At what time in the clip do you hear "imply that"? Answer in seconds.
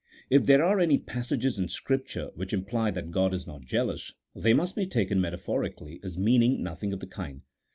2.53-3.11